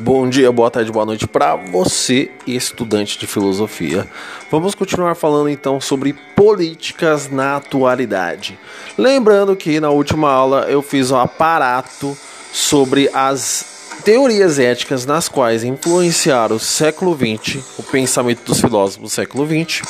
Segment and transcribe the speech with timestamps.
[0.00, 4.06] Bom dia, boa tarde, boa noite para você, estudante de filosofia.
[4.48, 8.56] Vamos continuar falando então sobre políticas na atualidade.
[8.96, 12.16] Lembrando que na última aula eu fiz um aparato
[12.52, 19.12] sobre as teorias éticas nas quais influenciaram o século XX, o pensamento dos filósofos do
[19.12, 19.82] século XX.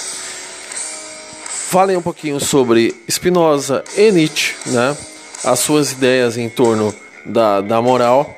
[1.68, 4.96] Falei um pouquinho sobre Spinoza e Nietzsche, né?
[5.44, 6.94] As suas ideias em torno
[7.26, 8.34] da, da moral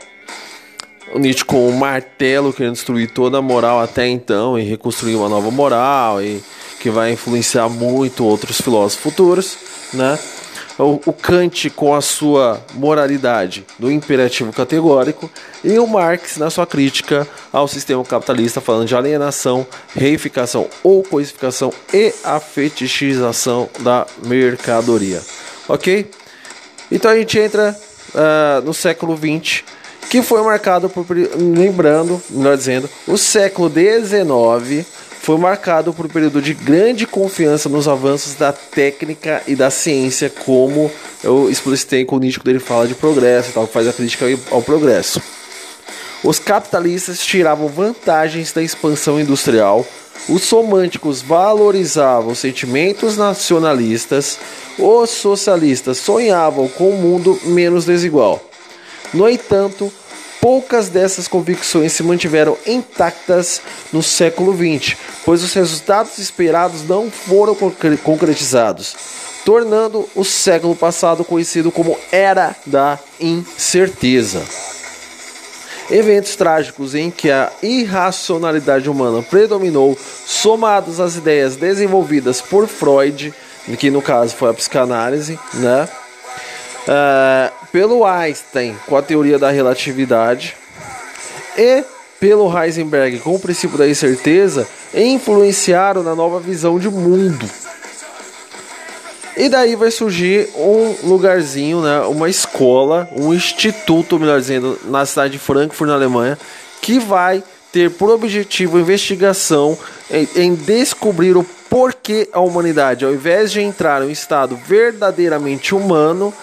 [1.13, 5.29] o Nietzsche com o martelo querendo destruir toda a moral até então e reconstruir uma
[5.29, 6.43] nova moral e
[6.81, 9.59] que vai influenciar muito outros filósofos futuros,
[9.93, 10.19] né?
[10.79, 15.31] O, o Kant com a sua moralidade do imperativo categórico
[15.63, 21.71] e o Marx na sua crítica ao sistema capitalista falando de alienação, reificação ou coisificação
[21.93, 25.21] e a fetichização da mercadoria,
[25.69, 26.11] ok?
[26.91, 27.77] Então a gente entra
[28.15, 29.63] uh, no século XX
[30.11, 31.07] que foi marcado por,
[31.37, 34.85] lembrando, melhor dizendo, o século XIX
[35.21, 40.29] foi marcado por um período de grande confiança nos avanços da técnica e da ciência,
[40.29, 40.91] como
[41.23, 44.27] eu explicitei com o Nietzsche quando ele fala de progresso e tal, faz a crítica
[44.51, 45.23] ao progresso.
[46.25, 49.87] Os capitalistas tiravam vantagens da expansão industrial,
[50.29, 54.39] os românticos valorizavam sentimentos nacionalistas,
[54.77, 58.45] os socialistas sonhavam com um mundo menos desigual.
[59.15, 59.93] No entanto,
[60.41, 63.61] poucas dessas convicções se mantiveram intactas
[63.93, 67.55] no século XX, pois os resultados esperados não foram
[68.03, 68.97] concretizados,
[69.45, 74.43] tornando o século passado conhecido como Era da Incerteza.
[75.91, 83.35] Eventos trágicos em que a irracionalidade humana predominou, somados às ideias desenvolvidas por Freud,
[83.77, 85.89] que no caso foi a psicanálise, né?
[86.87, 90.57] Uh, pelo Einstein com a teoria da relatividade
[91.57, 91.85] e
[92.19, 97.49] pelo Heisenberg com o princípio da incerteza influenciaram na nova visão de mundo.
[99.37, 105.33] E daí vai surgir um lugarzinho, né, uma escola, um instituto, melhor dizendo, na cidade
[105.33, 106.39] de Frankfurt, na Alemanha,
[106.83, 107.43] que vai
[107.73, 109.79] ter por objetivo investigação
[110.11, 115.75] em, em descobrir o porquê a humanidade, ao invés de entrar em um estado verdadeiramente
[115.75, 116.35] humano,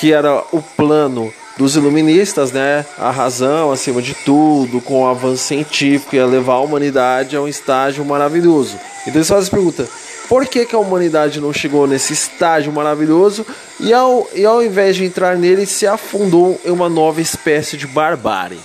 [0.00, 2.86] que era o plano dos iluministas, né?
[2.98, 7.46] A razão acima de tudo, com o avanço científico, ia levar a humanidade a um
[7.46, 8.78] estágio maravilhoso.
[9.02, 9.86] Então eles fazem a pergunta:
[10.26, 13.44] por que, que a humanidade não chegou nesse estágio maravilhoso
[13.78, 17.86] e ao, e ao invés de entrar nele se afundou em uma nova espécie de
[17.86, 18.58] barbárie?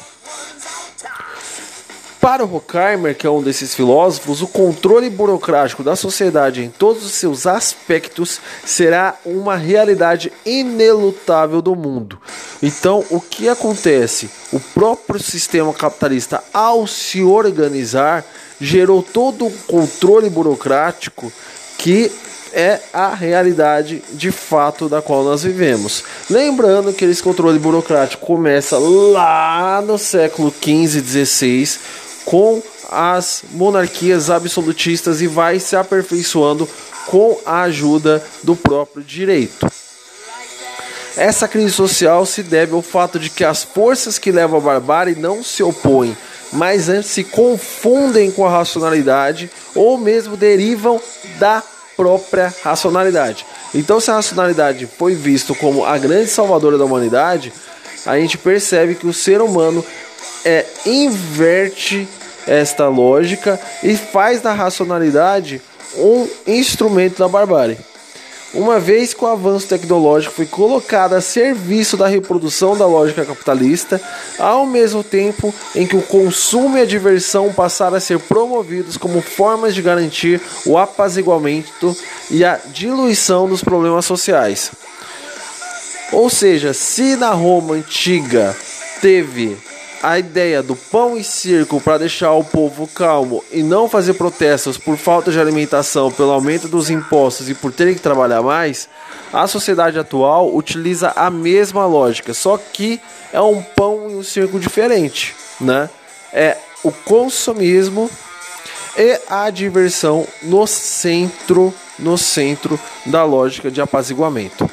[2.26, 7.06] Para o Horkheimer, que é um desses filósofos, o controle burocrático da sociedade em todos
[7.06, 12.20] os seus aspectos será uma realidade inelutável do mundo.
[12.64, 14.28] Então, o que acontece?
[14.52, 18.26] O próprio sistema capitalista, ao se organizar,
[18.60, 21.32] gerou todo um controle burocrático
[21.78, 22.12] que
[22.52, 26.04] é a realidade de fato da qual nós vivemos.
[26.28, 34.30] Lembrando que esse controle burocrático começa lá no século 15 e 16 com as monarquias
[34.30, 36.68] absolutistas e vai se aperfeiçoando
[37.08, 39.68] com a ajuda do próprio direito.
[41.16, 45.16] Essa crise social se deve ao fato de que as forças que levam à barbárie
[45.16, 46.18] não se opõem,
[46.52, 51.02] mas antes se confundem com a racionalidade ou mesmo derivam
[51.40, 51.64] da
[51.96, 53.46] própria racionalidade.
[53.74, 57.54] Então, se a racionalidade foi visto como a grande salvadora da humanidade,
[58.06, 59.84] a gente percebe que o ser humano
[60.46, 62.08] é, inverte
[62.46, 65.60] esta lógica e faz da racionalidade
[65.98, 67.78] um instrumento da barbárie.
[68.54, 74.00] Uma vez que o avanço tecnológico foi colocado a serviço da reprodução da lógica capitalista,
[74.40, 79.22] ao mesmo tempo em que o consumo e a diversão passaram a ser promovidos como
[79.22, 81.96] formas de garantir o apaziguamento
[82.32, 84.72] e a diluição dos problemas sociais.
[86.14, 88.56] Ou seja, se na Roma antiga
[89.02, 89.58] teve
[90.06, 94.78] a ideia do pão e circo para deixar o povo calmo e não fazer protestos
[94.78, 98.88] por falta de alimentação, pelo aumento dos impostos e por terem que trabalhar mais,
[99.34, 103.02] a sociedade atual utiliza a mesma lógica, só que
[103.34, 105.90] é um pão e um circo diferente, né?
[106.32, 108.08] É o consumismo
[108.96, 114.70] e a diversão no centro, no centro da lógica de apaziguamento.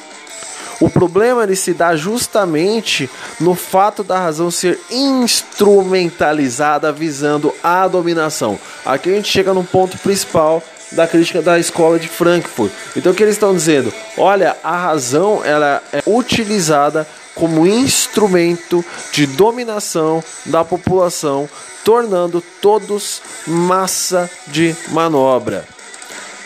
[0.83, 3.09] O problema ele se dá justamente
[3.39, 8.59] no fato da razão ser instrumentalizada visando a dominação.
[8.85, 12.69] Aqui a gente chega no ponto principal da crítica da escola de Frankfurt.
[12.97, 13.93] Então o que eles estão dizendo?
[14.17, 18.83] Olha, a razão ela é utilizada como instrumento
[19.13, 21.47] de dominação da população,
[21.85, 25.65] tornando todos massa de manobra.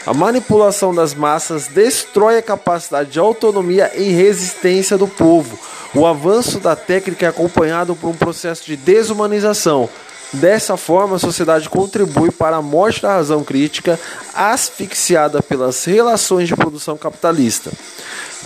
[0.07, 5.59] A manipulação das massas destrói a capacidade de autonomia e resistência do povo.
[5.94, 9.89] O avanço da técnica é acompanhado por um processo de desumanização.
[10.31, 14.00] Dessa forma, a sociedade contribui para a morte da razão crítica,
[14.33, 17.69] asfixiada pelas relações de produção capitalista.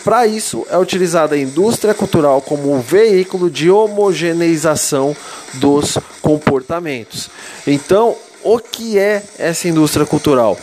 [0.03, 5.15] Para isso, é utilizada a indústria cultural como um veículo de homogeneização
[5.53, 7.29] dos comportamentos.
[7.67, 10.57] Então, o que é essa indústria cultural?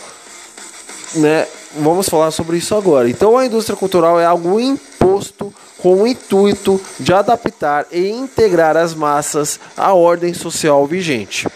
[1.15, 1.47] Né?
[1.75, 3.09] Vamos falar sobre isso agora.
[3.09, 8.93] Então, a indústria cultural é algo imposto com o intuito de adaptar e integrar as
[8.93, 11.47] massas à ordem social vigente.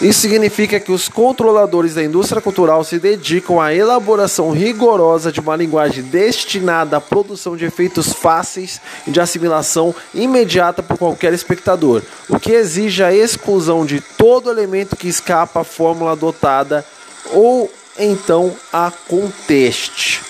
[0.00, 5.54] Isso significa que os controladores da indústria cultural se dedicam à elaboração rigorosa de uma
[5.54, 12.40] linguagem destinada à produção de efeitos fáceis e de assimilação imediata por qualquer espectador, o
[12.40, 16.82] que exige a exclusão de todo elemento que escapa à fórmula adotada
[17.32, 20.22] ou então a conteste.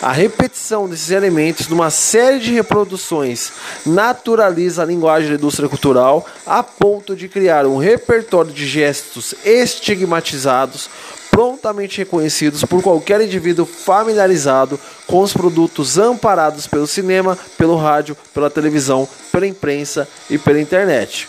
[0.00, 3.50] A repetição desses elementos numa série de reproduções
[3.84, 10.88] naturaliza a linguagem da indústria cultural a ponto de criar um repertório de gestos estigmatizados,
[11.32, 18.48] prontamente reconhecidos por qualquer indivíduo familiarizado com os produtos amparados pelo cinema, pelo rádio, pela
[18.48, 21.28] televisão, pela imprensa e pela internet.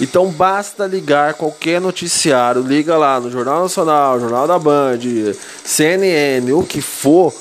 [0.00, 4.98] Então basta ligar qualquer noticiário, liga lá no Jornal Nacional, Jornal da Band,
[5.64, 7.32] CNN, o que for,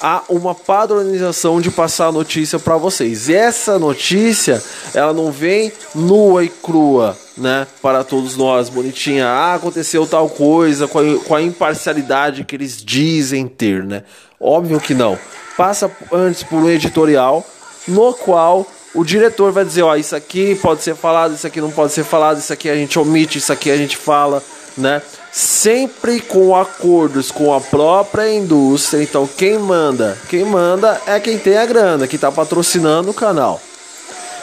[0.00, 3.28] há uma padronização de passar a notícia para vocês.
[3.28, 4.62] E essa notícia,
[4.94, 9.26] ela não vem nua e crua, né, para todos nós, bonitinha.
[9.26, 14.04] Ah, aconteceu tal coisa, com a, com a imparcialidade que eles dizem ter, né?
[14.40, 15.18] Óbvio que não.
[15.56, 17.44] Passa antes por um editorial
[17.88, 18.66] no qual
[18.98, 22.04] o diretor vai dizer, ó, isso aqui pode ser falado, isso aqui não pode ser
[22.04, 24.42] falado, isso aqui a gente omite, isso aqui a gente fala,
[24.76, 25.00] né?
[25.30, 29.02] sempre com acordos com a própria indústria.
[29.02, 30.18] Então, quem manda?
[30.28, 33.60] Quem manda é quem tem a grana, que está patrocinando o canal.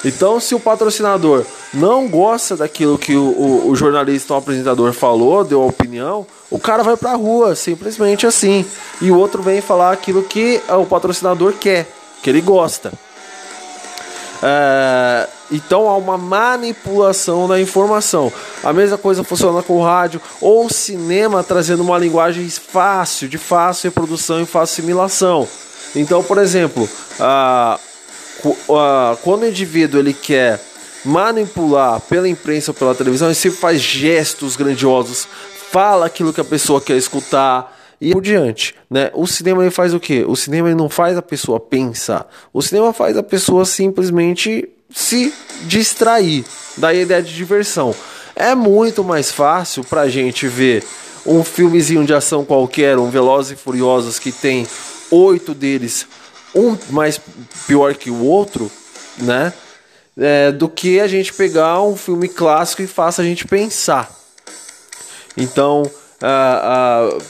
[0.06, 1.44] Então, se o patrocinador
[1.74, 6.60] não gosta daquilo que o, o, o jornalista ou apresentador falou, deu a opinião, o
[6.60, 8.66] cara vai pra rua, simplesmente assim.
[9.02, 11.88] E o outro vem falar aquilo que o patrocinador quer,
[12.22, 12.94] que ele gosta.
[14.44, 18.32] É, então há uma manipulação da informação.
[18.64, 23.38] A mesma coisa funciona com o rádio ou o cinema trazendo uma linguagem fácil, de
[23.38, 25.48] fácil reprodução e fácil assimilação.
[25.96, 26.90] Então, por exemplo,
[29.22, 30.60] quando o indivíduo ele quer
[31.04, 35.28] manipular pela imprensa ou pela televisão, ele sempre faz gestos grandiosos,
[35.72, 39.10] fala aquilo que a pessoa quer escutar e por diante, né?
[39.14, 40.26] O cinema ele faz o quê?
[40.28, 42.28] O cinema ele não faz a pessoa pensar.
[42.54, 45.34] O cinema faz a pessoa simplesmente se
[45.64, 46.46] distrair.
[46.78, 47.96] Daí a ideia de diversão.
[48.36, 50.84] É muito mais fácil pra gente ver
[51.26, 54.68] um filmezinho de ação qualquer, um Velozes e Furiosos que tem
[55.10, 56.06] oito deles,
[56.54, 57.20] um mais
[57.66, 58.70] pior que o outro,
[59.18, 59.54] né?
[60.18, 64.10] É, do que a gente pegar um filme clássico e faça a gente pensar.
[65.36, 67.22] Então, uh,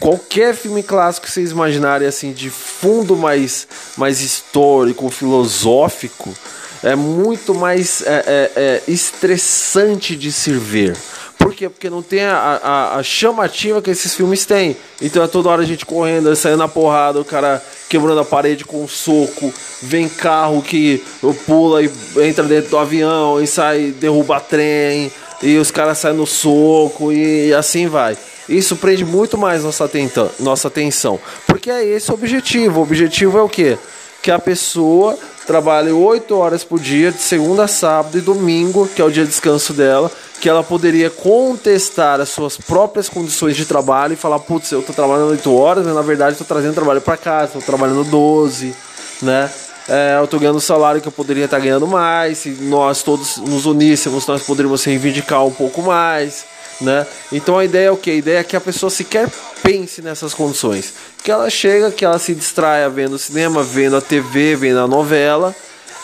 [0.00, 3.66] qualquer filme clássico que vocês imaginarem assim de fundo mais,
[3.96, 6.34] mais histórico, filosófico,
[6.82, 10.96] é muito mais é, é, é, estressante de se ver.
[11.38, 11.68] Por quê?
[11.68, 14.76] Porque não tem a, a, a, chamativa que esses filmes têm.
[15.00, 18.64] Então é toda hora a gente correndo, saindo na porrada, o cara quebrando a parede
[18.64, 21.02] com um soco, vem carro que
[21.46, 21.90] pula e
[22.22, 25.12] entra dentro do avião e sai, derruba trem,
[25.42, 28.16] e os caras saem no soco e assim vai.
[28.48, 29.90] Isso prende muito mais nossa,
[30.38, 31.18] nossa atenção.
[31.46, 32.80] Porque é esse o objetivo.
[32.80, 33.78] O objetivo é o quê?
[34.22, 39.00] Que a pessoa trabalhe 8 horas por dia, de segunda a sábado e domingo, que
[39.00, 40.10] é o dia de descanso dela,
[40.40, 44.94] que ela poderia contestar as suas próprias condições de trabalho e falar, putz, eu estou
[44.94, 48.74] trabalhando 8 horas, mas na verdade estou trazendo trabalho para casa, estou trabalhando 12,
[49.22, 49.50] né?
[49.88, 53.66] É, eu estou ganhando salário que eu poderia estar ganhando mais, se nós todos nos
[53.66, 56.44] uníssemos, nós poderíamos reivindicar um pouco mais
[56.80, 57.06] né?
[57.32, 58.10] Então a ideia é o que?
[58.10, 59.28] A ideia é que a pessoa sequer
[59.62, 60.92] pense nessas condições.
[61.22, 65.54] Que ela chega, que ela se distraia vendo cinema, vendo a TV, vendo a novela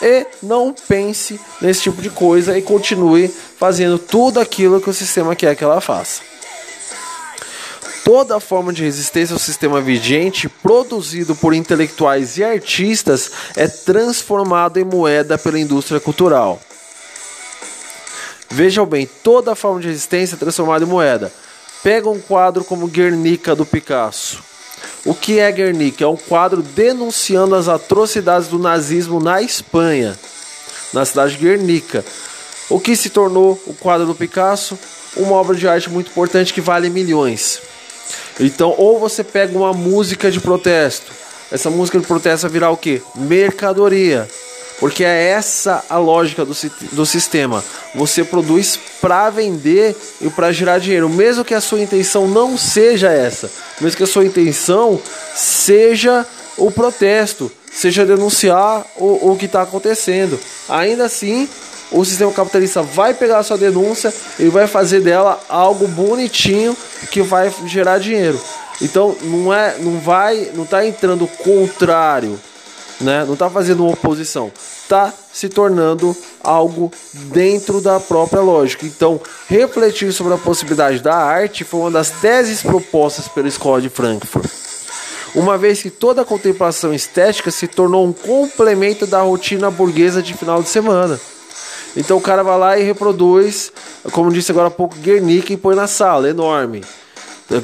[0.03, 5.33] e não pense nesse tipo de coisa e continue fazendo tudo aquilo que o sistema
[5.35, 6.21] quer que ela faça.
[8.03, 14.83] Toda forma de resistência ao sistema vigente, produzido por intelectuais e artistas, é transformado em
[14.83, 16.61] moeda pela indústria cultural.
[18.53, 21.33] Vejam bem, toda forma de resistência é transformada em moeda.
[21.81, 24.43] Pega um quadro como Guernica do Picasso.
[25.03, 26.03] O que é Guernica?
[26.03, 30.15] É um quadro denunciando as atrocidades do nazismo na Espanha,
[30.93, 32.05] na cidade de Guernica.
[32.69, 34.77] O que se tornou o quadro do Picasso?
[35.17, 37.59] Uma obra de arte muito importante que vale milhões.
[38.39, 41.11] Então, ou você pega uma música de protesto,
[41.51, 43.01] essa música de protesto vai virar o que?
[43.15, 44.29] Mercadoria.
[44.83, 46.53] Porque é essa a lógica do,
[46.91, 47.63] do sistema.
[47.95, 53.09] Você produz para vender e para gerar dinheiro, mesmo que a sua intenção não seja
[53.09, 53.49] essa,
[53.79, 54.99] mesmo que a sua intenção
[55.33, 56.25] seja
[56.57, 60.37] o protesto, seja denunciar o, o que está acontecendo.
[60.67, 61.47] Ainda assim,
[61.89, 66.75] o sistema capitalista vai pegar a sua denúncia e vai fazer dela algo bonitinho
[67.09, 68.37] que vai gerar dinheiro.
[68.81, 72.37] Então não é, não vai, não está entrando contrário
[73.03, 73.23] né?
[73.25, 78.85] Não está fazendo uma oposição, está se tornando algo dentro da própria lógica.
[78.85, 83.89] Então, refletir sobre a possibilidade da arte foi uma das teses propostas pela Escola de
[83.89, 84.49] Frankfurt.
[85.35, 90.33] Uma vez que toda a contemplação estética se tornou um complemento da rotina burguesa de
[90.33, 91.19] final de semana.
[91.95, 93.71] Então o cara vai lá e reproduz,
[94.11, 96.83] como disse agora há pouco, Guernica e põe na sala, enorme.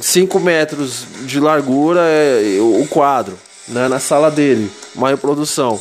[0.02, 3.38] 5 metros de largura é o quadro
[3.70, 5.80] né, na sala dele, uma reprodução.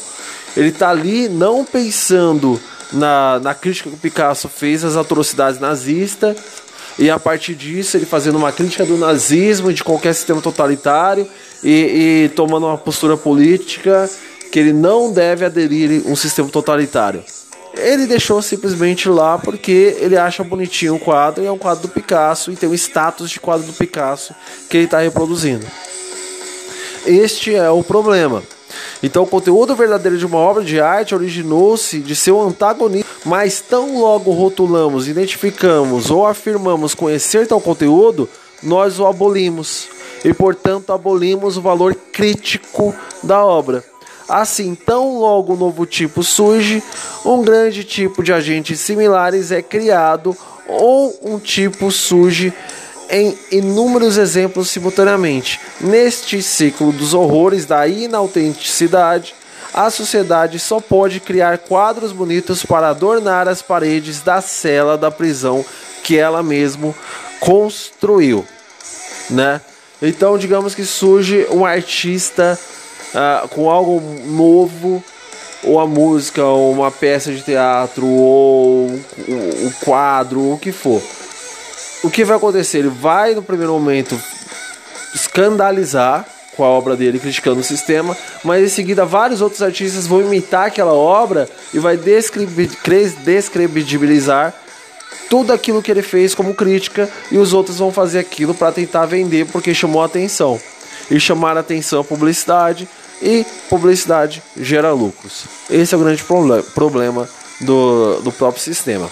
[0.57, 2.61] Ele está ali não pensando
[2.92, 6.37] na, na crítica que o Picasso fez às atrocidades nazistas,
[6.99, 11.28] e a partir disso ele fazendo uma crítica do nazismo e de qualquer sistema totalitário
[11.62, 14.11] e, e tomando uma postura política
[14.50, 17.23] que ele não deve aderir a um sistema totalitário.
[17.75, 21.88] Ele deixou simplesmente lá porque ele acha bonitinho o quadro e é um quadro do
[21.88, 24.35] Picasso e tem o status de quadro do Picasso
[24.68, 25.64] que ele está reproduzindo.
[27.09, 28.43] Este é o problema.
[29.03, 33.99] Então, o conteúdo verdadeiro de uma obra de arte originou-se de seu antagonista, mas tão
[33.99, 38.29] logo rotulamos, identificamos ou afirmamos conhecer tal conteúdo,
[38.62, 39.88] nós o abolimos
[40.23, 43.83] e, portanto, abolimos o valor crítico da obra.
[44.29, 46.83] Assim, tão logo o novo tipo surge,
[47.25, 50.37] um grande tipo de agentes similares é criado
[50.69, 52.53] ou um tipo surge
[53.11, 55.61] em inúmeros exemplos simultaneamente.
[55.81, 59.35] Neste ciclo dos horrores da inautenticidade,
[59.73, 65.65] a sociedade só pode criar quadros bonitos para adornar as paredes da cela da prisão
[66.03, 66.95] que ela mesmo
[67.41, 68.45] construiu,
[69.31, 69.61] né?
[70.00, 72.59] Então, digamos que surge um artista
[73.15, 75.03] uh, com algo novo,
[75.62, 81.03] ou a música, ou uma peça de teatro, ou um quadro, o que for
[82.02, 82.78] o que vai acontecer?
[82.78, 84.21] Ele vai, no primeiro momento,
[85.14, 86.26] escandalizar
[86.57, 90.67] com a obra dele, criticando o sistema, mas em seguida vários outros artistas vão imitar
[90.67, 94.52] aquela obra e vai descredibilizar
[95.31, 99.07] tudo aquilo que ele fez como crítica e os outros vão fazer aquilo para tentar
[99.07, 100.61] vender porque chamou atenção.
[101.11, 102.87] E chamar a atenção a publicidade
[103.23, 105.45] e publicidade gera lucros.
[105.71, 106.23] Esse é o grande
[106.75, 107.26] problema
[107.61, 109.09] do, do próprio sistema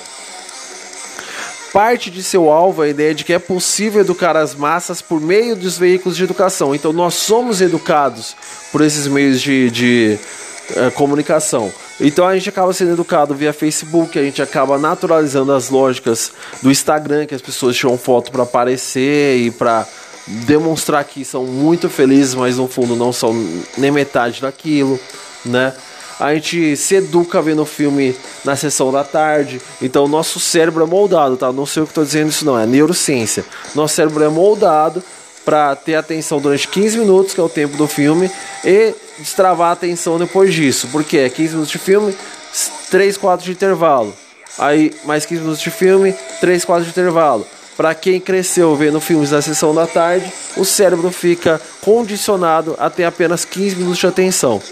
[1.76, 5.54] parte de seu alvo a ideia de que é possível educar as massas por meio
[5.54, 6.74] dos veículos de educação.
[6.74, 8.34] Então, nós somos educados
[8.72, 10.18] por esses meios de, de
[10.70, 11.70] uh, comunicação.
[12.00, 16.70] Então, a gente acaba sendo educado via Facebook, a gente acaba naturalizando as lógicas do
[16.70, 19.86] Instagram, que as pessoas tiram foto para aparecer e para
[20.26, 23.34] demonstrar que são muito felizes, mas no fundo não são
[23.76, 24.98] nem metade daquilo,
[25.44, 25.74] né?
[26.18, 29.60] A gente se educa vendo filme na sessão da tarde.
[29.80, 31.52] Então o nosso cérebro é moldado, tá?
[31.52, 33.44] Não sei o que estou dizendo isso não, é neurociência.
[33.74, 35.02] Nosso cérebro é moldado
[35.44, 38.30] para ter atenção durante 15 minutos, que é o tempo do filme,
[38.64, 40.88] e destravar a atenção depois disso.
[40.90, 42.16] Porque é 15 minutos de filme,
[42.90, 44.12] 3, 4 de intervalo.
[44.58, 47.46] Aí mais 15 minutos de filme, 3, 4 de intervalo.
[47.76, 53.04] Para quem cresceu vendo filmes na sessão da tarde, o cérebro fica condicionado a ter
[53.04, 54.62] apenas 15 minutos de atenção.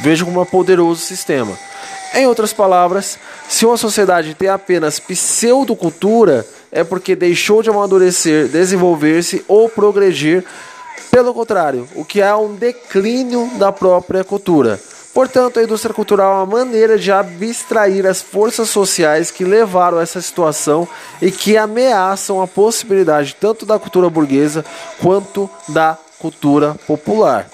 [0.00, 1.56] Vejo como um poderoso sistema.
[2.14, 9.44] Em outras palavras, se uma sociedade tem apenas pseudocultura, é porque deixou de amadurecer, desenvolver-se
[9.48, 10.44] ou progredir.
[11.10, 14.80] Pelo contrário, o que há um declínio da própria cultura.
[15.12, 20.02] Portanto, a indústria cultural é uma maneira de abstrair as forças sociais que levaram a
[20.02, 20.88] essa situação
[21.22, 24.64] e que ameaçam a possibilidade tanto da cultura burguesa
[25.00, 27.48] quanto da cultura popular.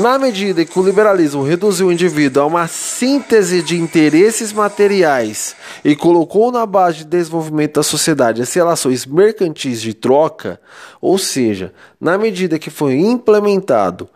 [0.00, 5.54] Na medida que o liberalismo reduziu o indivíduo a uma síntese de interesses materiais
[5.84, 10.58] e colocou na base de desenvolvimento da sociedade as relações mercantis de troca,
[11.02, 14.08] ou seja, na medida que foi implementado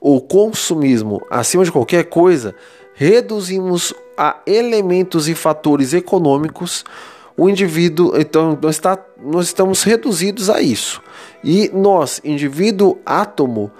[0.00, 2.54] o consumismo acima de qualquer coisa,
[2.94, 6.84] reduzimos a elementos e fatores econômicos
[7.36, 11.02] o indivíduo, então nós, está, nós estamos reduzidos a isso.
[11.42, 13.72] E nós, indivíduo átomo,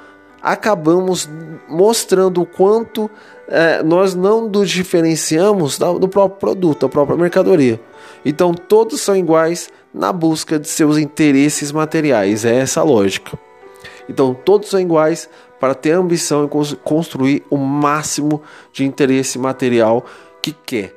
[0.44, 1.26] acabamos
[1.66, 3.10] mostrando o quanto
[3.48, 7.80] é, nós não nos diferenciamos do próprio produto, da própria mercadoria.
[8.22, 12.44] Então todos são iguais na busca de seus interesses materiais.
[12.44, 13.38] É essa a lógica.
[14.06, 20.04] Então todos são iguais para ter a ambição em construir o máximo de interesse material
[20.42, 20.94] que quer.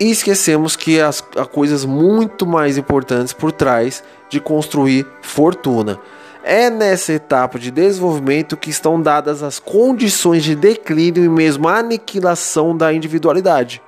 [0.00, 6.00] E esquecemos que as, há coisas muito mais importantes por trás de construir fortuna.
[6.42, 12.76] É nessa etapa de desenvolvimento que estão dadas as condições de declínio e mesmo aniquilação
[12.76, 13.82] da individualidade.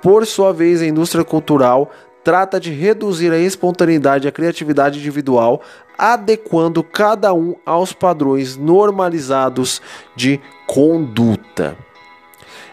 [0.00, 1.90] Por sua vez, a indústria cultural
[2.22, 5.60] trata de reduzir a espontaneidade e a criatividade individual,
[5.96, 9.82] adequando cada um aos padrões normalizados
[10.14, 11.76] de conduta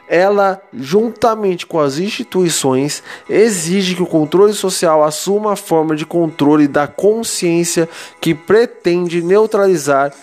[0.07, 6.67] ela, juntamente com as instituições, exige que o controle social assuma a forma de controle
[6.67, 7.89] da consciência
[8.21, 10.13] que pretende neutralizar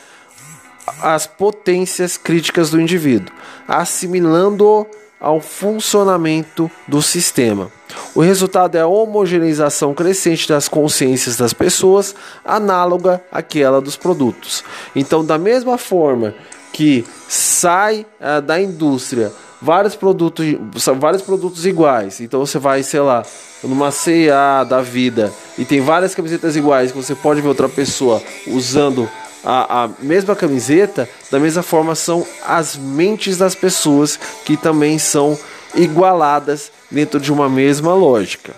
[1.01, 3.35] as potências críticas do indivíduo,
[3.67, 4.87] assimilando-o
[5.21, 7.71] ao funcionamento do sistema.
[8.12, 14.65] O resultado é a homogeneização crescente das consciências das pessoas, análoga àquela dos produtos.
[14.97, 16.35] Então, da mesma forma
[16.73, 19.31] que sai uh, da indústria
[19.62, 20.45] vários produtos,
[20.76, 22.21] são vários produtos iguais.
[22.21, 23.25] Então você vai, sei lá,
[23.62, 28.21] numa CA da vida e tem várias camisetas iguais que você pode ver outra pessoa
[28.49, 29.09] usando
[29.45, 35.38] a, a mesma camiseta, da mesma forma são as mentes das pessoas que também são
[35.75, 38.52] igualadas dentro de uma mesma lógica.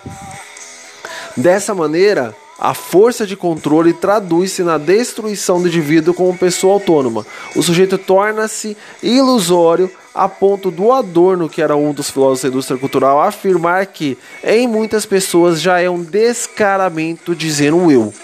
[1.36, 2.34] Dessa maneira,
[2.64, 7.26] a força de controle traduz-se na destruição do indivíduo como pessoa autônoma.
[7.54, 12.80] O sujeito torna-se ilusório a ponto do Adorno, que era um dos filósofos da indústria
[12.80, 18.14] cultural, afirmar que em muitas pessoas já é um descaramento dizer um eu.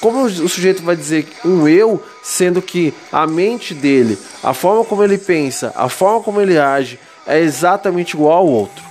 [0.00, 5.04] Como o sujeito vai dizer um eu, sendo que a mente dele, a forma como
[5.04, 8.84] ele pensa, a forma como ele age, é exatamente igual ao outro?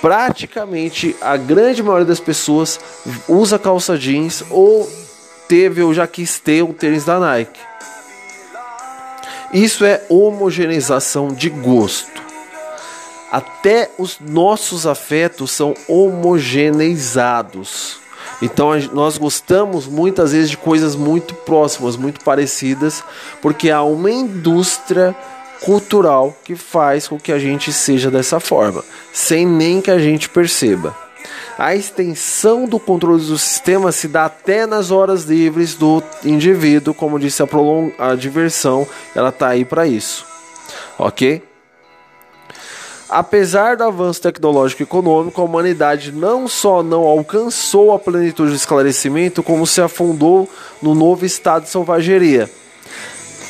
[0.00, 2.80] Praticamente a grande maioria das pessoas
[3.28, 4.90] usa calça jeans ou
[5.48, 7.60] teve ou já quis ter um tênis da Nike.
[9.52, 12.22] Isso é homogeneização de gosto.
[13.30, 18.00] Até os nossos afetos são homogeneizados.
[18.40, 23.04] Então nós gostamos muitas vezes de coisas muito próximas, muito parecidas,
[23.42, 25.14] porque há uma indústria
[25.60, 30.28] cultural que faz com que a gente seja dessa forma, sem nem que a gente
[30.28, 30.96] perceba.
[31.58, 37.18] A extensão do controle do sistema se dá até nas horas livres do indivíduo, como
[37.18, 40.24] disse a, prolong a diversão, ela está aí para isso,
[40.98, 41.42] ok?
[43.10, 48.56] Apesar do avanço tecnológico e econômico, a humanidade não só não alcançou a plenitude do
[48.56, 50.48] esclarecimento, como se afundou
[50.80, 52.48] no novo estado de selvageria.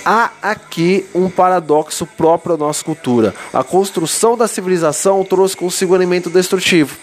[0.05, 3.35] Há aqui um paradoxo próprio à nossa cultura.
[3.53, 6.97] A construção da civilização trouxe consigo um alimento destrutivo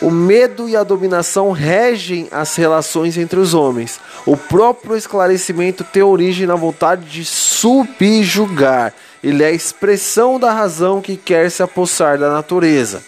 [0.00, 4.00] o medo e a dominação regem as relações entre os homens.
[4.24, 8.94] O próprio esclarecimento tem origem na vontade de subjugar.
[9.22, 13.02] Ele é a expressão da razão que quer se apossar da natureza.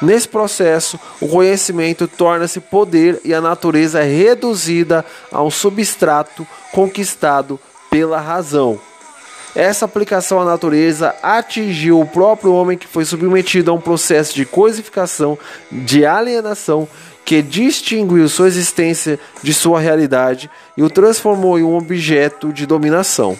[0.00, 7.60] Nesse processo, o conhecimento torna-se poder e a natureza é reduzida a um substrato conquistado
[7.90, 8.80] pela razão.
[9.54, 14.46] Essa aplicação à natureza atingiu o próprio homem que foi submetido a um processo de
[14.46, 15.36] coisificação,
[15.70, 16.88] de alienação,
[17.24, 23.36] que distinguiu sua existência de sua realidade e o transformou em um objeto de dominação.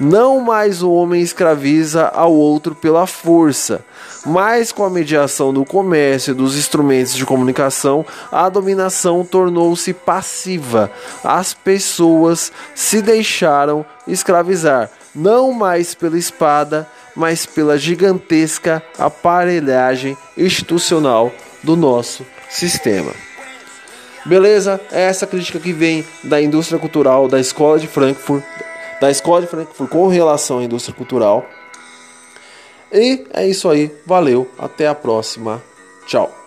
[0.00, 3.84] Não mais o homem escraviza ao outro pela força,
[4.24, 10.90] mas com a mediação do comércio e dos instrumentos de comunicação, a dominação tornou-se passiva.
[11.22, 21.30] As pessoas se deixaram escravizar não mais pela espada, mas pela gigantesca aparelhagem institucional
[21.62, 23.12] do nosso sistema.
[24.24, 24.80] Beleza?
[24.90, 28.44] É essa crítica que vem da indústria cultural da escola de Frankfurt,
[29.00, 31.44] da escola de Frankfurt com relação à indústria cultural.
[32.92, 35.62] E é isso aí, valeu, até a próxima,
[36.06, 36.39] tchau.